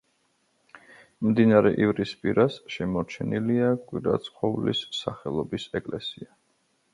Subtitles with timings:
[1.25, 6.33] მდინარე ივრის პირას შემორჩენილია კვირაცხოვლის სახელობის ეკლესია.